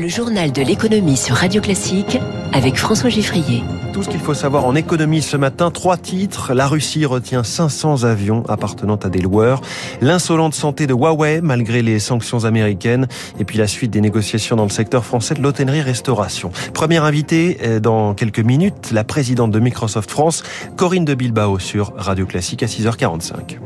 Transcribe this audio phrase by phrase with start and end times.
[0.00, 2.18] Le journal de l'économie sur Radio Classique
[2.54, 3.62] avec François Giffrier.
[3.92, 6.54] Tout ce qu'il faut savoir en économie ce matin, trois titres.
[6.54, 9.60] La Russie retient 500 avions appartenant à des loueurs.
[10.00, 13.08] L'insolente santé de Huawei malgré les sanctions américaines.
[13.38, 16.50] Et puis la suite des négociations dans le secteur français de l'hôtellerie-restauration.
[16.72, 20.44] Première invitée euh, dans quelques minutes, la présidente de Microsoft France,
[20.78, 23.58] Corinne de Bilbao sur Radio Classique à 6h45.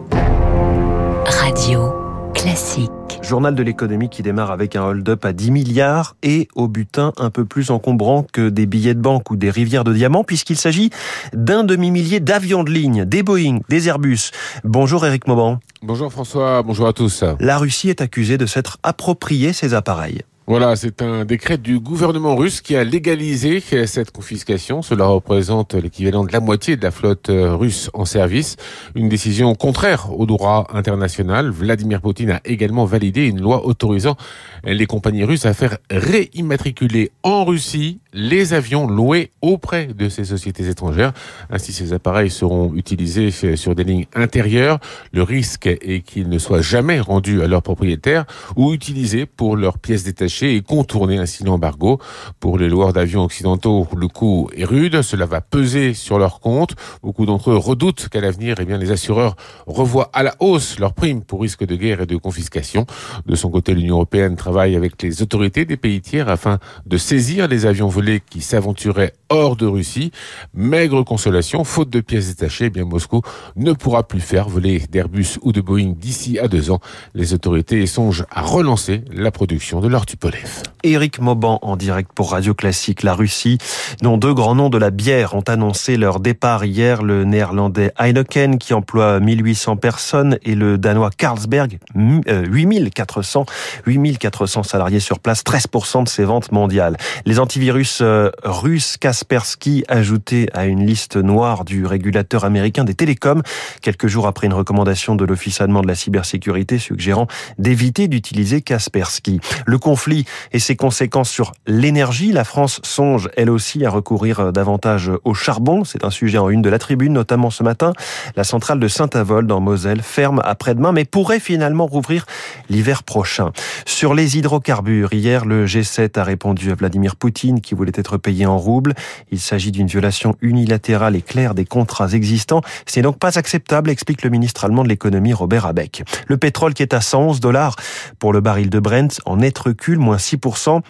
[1.27, 1.93] Radio
[2.35, 3.04] Classique.
[3.25, 7.31] Journal de l'économie qui démarre avec un hold-up à 10 milliards et au butin un
[7.31, 10.91] peu plus encombrant que des billets de banque ou des rivières de diamants puisqu'il s'agit
[11.33, 14.31] d'un demi-millier d'avions de ligne, des Boeing, des Airbus.
[14.63, 15.59] Bonjour Eric Mauban.
[15.83, 17.25] Bonjour François, bonjour à tous.
[17.41, 20.21] La Russie est accusée de s'être approprié ces appareils.
[20.47, 24.83] Voilà, c'est un décret du gouvernement russe qui a légalisé cette confiscation.
[24.83, 28.57] Cela représente l'équivalent de la moitié de la flotte euh, russe en service.
[28.95, 31.49] Une décision contraire au droit international.
[31.49, 34.19] Vladimir Poutine a également validé une loi autorisant
[34.65, 40.69] les compagnies russes à faire réimmatriculer en Russie les avions loués auprès de ces sociétés
[40.69, 41.15] étrangères.
[41.51, 44.79] Ainsi, ces appareils seront utilisés sur des lignes intérieures.
[45.13, 49.79] Le risque est qu'ils ne soient jamais rendus à leurs propriétaires ou utilisés pour leurs
[49.79, 51.99] pièces détachées et contourner ainsi l'embargo.
[52.41, 56.75] Pour les loueurs d'avions occidentaux, le coût est rude, cela va peser sur leur compte.
[57.03, 60.95] Beaucoup d'entre eux redoutent qu'à l'avenir, eh bien, les assureurs revoient à la hausse leurs
[60.95, 62.87] primes pour risque de guerre et de confiscation.
[63.27, 67.49] De son côté, l'Union européenne travaille avec les autorités des pays tiers afin de saisir
[67.49, 70.11] les avions volés qui s'aventuraient hors de Russie.
[70.55, 73.21] Maigre consolation, faute de pièces détachées, eh bien Moscou
[73.57, 76.81] ne pourra plus faire voler d'Airbus ou de Boeing d'ici à deux ans.
[77.15, 80.75] Les autorités songent à relancer la production de leur Tupolev.
[80.85, 83.03] Éric Mauban en direct pour Radio Classique.
[83.03, 83.57] La Russie,
[84.03, 88.59] dont deux grands noms de la bière ont annoncé leur départ hier, le néerlandais Heineken
[88.59, 93.47] qui emploie 1800 personnes et le danois Carlsberg 8400
[93.87, 96.99] 8400 salariés sur place, 13% de ses ventes mondiales.
[97.25, 103.43] Les antivirus euh, russes Kaspersky ajoutés à une liste noire du régulateur américain des télécoms
[103.81, 107.27] quelques jours après une recommandation de l'Office allemand de la cybersécurité suggérant
[107.59, 109.41] d'éviter d'utiliser Kaspersky.
[109.65, 110.14] Le conflit
[110.53, 112.33] et ses conséquences sur l'énergie.
[112.33, 115.85] La France songe, elle aussi, à recourir davantage au charbon.
[115.85, 117.93] C'est un sujet en une de la tribune, notamment ce matin.
[118.37, 122.27] La centrale de Saint-Avold, en Moselle, ferme après-demain, mais pourrait finalement rouvrir
[122.69, 123.53] l'hiver prochain.
[123.87, 128.47] Sur les hydrocarbures, hier, le G7 a répondu à Vladimir Poutine, qui voulait être payé
[128.47, 128.95] en roubles.
[129.31, 132.63] Il s'agit d'une violation unilatérale et claire des contrats existants.
[132.87, 136.03] Ce n'est donc pas acceptable, explique le ministre allemand de l'économie, Robert Abeck.
[136.27, 137.77] Le pétrole qui est à 111 dollars
[138.19, 140.83] pour le baril de Brent, en net recul, moins 6%.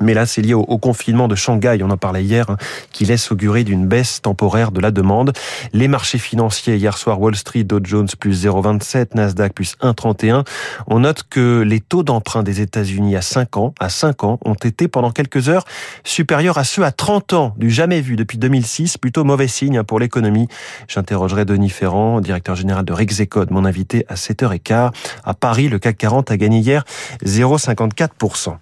[0.00, 2.56] Mais là, c'est lié au, confinement de Shanghai, on en parlait hier, hein,
[2.92, 5.32] qui laisse augurer d'une baisse temporaire de la demande.
[5.72, 10.44] Les marchés financiers, hier soir, Wall Street, Dow Jones plus 0,27, Nasdaq plus 1,31.
[10.86, 14.54] On note que les taux d'emprunt des États-Unis à 5 ans, à 5 ans, ont
[14.54, 15.64] été pendant quelques heures
[16.04, 18.98] supérieurs à ceux à 30 ans, du jamais vu depuis 2006.
[18.98, 20.48] Plutôt mauvais signe hein, pour l'économie.
[20.86, 24.90] J'interrogerai Denis Ferrand, directeur général de Rexecode, mon invité à 7h15.
[25.24, 26.84] À Paris, le CAC 40 a gagné hier
[27.24, 28.56] 0,54%.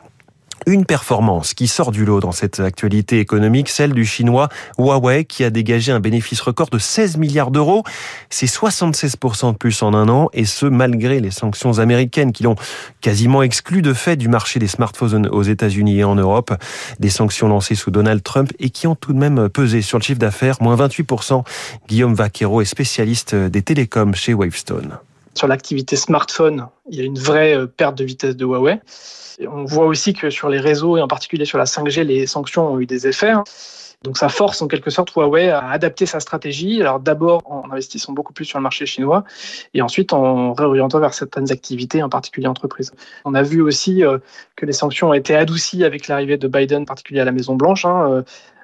[0.69, 5.45] Une performance qui sort du lot dans cette actualité économique, celle du chinois Huawei qui
[5.45, 7.85] a dégagé un bénéfice record de 16 milliards d'euros.
[8.31, 12.57] C'est 76% de plus en un an et ce malgré les sanctions américaines qui l'ont
[13.01, 16.53] quasiment exclu de fait du marché des smartphones aux États-Unis et en Europe.
[16.99, 20.03] Des sanctions lancées sous Donald Trump et qui ont tout de même pesé sur le
[20.03, 21.45] chiffre d'affaires, moins 28%.
[21.87, 24.99] Guillaume Vaquero est spécialiste des télécoms chez Wavestone.
[25.37, 28.81] Sur l'activité smartphone, il y a une vraie euh, perte de vitesse de Huawei.
[29.47, 32.73] On voit aussi que sur les réseaux et en particulier sur la 5G, les sanctions
[32.73, 33.33] ont eu des effets.
[33.33, 33.45] Hein.
[34.03, 36.81] Donc ça force en quelque sorte Huawei à adapter sa stratégie.
[36.81, 39.25] Alors d'abord en investissant beaucoup plus sur le marché chinois
[39.75, 42.93] et ensuite en réorientant vers certaines activités, en particulier entreprises.
[43.27, 44.17] On a vu aussi euh,
[44.57, 47.57] que les sanctions ont été adoucies avec l'arrivée de Biden, en particulier à la Maison
[47.57, 47.85] Blanche.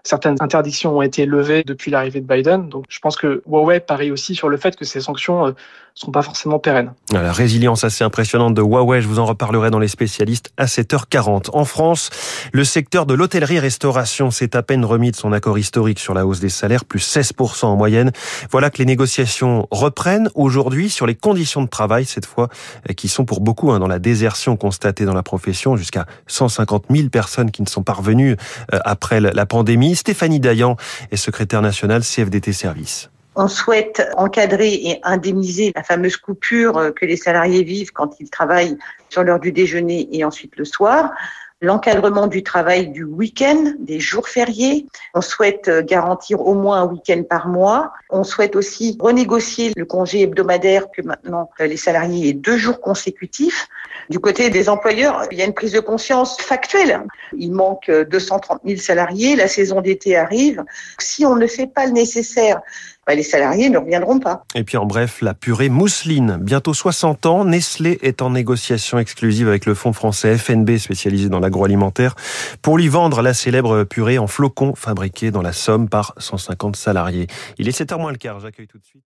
[0.02, 2.68] Euh, certaines interdictions ont été levées depuis l'arrivée de Biden.
[2.68, 5.52] Donc je pense que Huawei parie aussi sur le fait que ces sanctions euh,
[5.94, 6.92] sont pas forcément pérennes.
[7.12, 11.50] La résilience assez impressionnante de Huawei, je vous en reparlerai dans les spécialistes à 7h40.
[11.52, 12.10] En France,
[12.52, 16.40] le secteur de l'hôtellerie-restauration s'est à peine remis de son accord historique sur la hausse
[16.40, 18.10] des salaires, plus 16% en moyenne.
[18.50, 22.48] Voilà que les négociations reprennent aujourd'hui sur les conditions de travail, cette fois,
[22.96, 27.08] qui sont pour beaucoup hein, dans la désertion constatée dans la profession, jusqu'à 150 000
[27.10, 28.36] personnes qui ne sont pas revenues
[28.72, 29.91] euh, après la pandémie.
[29.94, 30.76] Stéphanie Dayan
[31.10, 33.10] est secrétaire nationale CFDT Service.
[33.34, 38.76] On souhaite encadrer et indemniser la fameuse coupure que les salariés vivent quand ils travaillent
[39.08, 41.12] sur l'heure du déjeuner et ensuite le soir.
[41.62, 44.86] L'encadrement du travail du week-end, des jours fériés.
[45.14, 47.92] On souhaite euh, garantir au moins un week-end par mois.
[48.10, 52.80] On souhaite aussi renégocier le congé hebdomadaire que maintenant euh, les salariés aient deux jours
[52.80, 53.68] consécutifs.
[54.10, 57.00] Du côté des employeurs, il y a une prise de conscience factuelle.
[57.38, 60.64] Il manque 230 000 salariés, la saison d'été arrive.
[60.98, 62.60] Si on ne fait pas le nécessaire
[63.06, 64.44] bah, les salariés ne reviendront pas.
[64.54, 66.38] Et puis en bref, la purée mousseline.
[66.40, 71.40] Bientôt 60 ans, Nestlé est en négociation exclusive avec le fonds français FNB spécialisé dans
[71.40, 72.14] l'agroalimentaire
[72.62, 77.26] pour lui vendre la célèbre purée en flocons fabriquée dans la Somme par 150 salariés.
[77.58, 79.02] Il est 7h moins le quart, j'accueille tout de suite.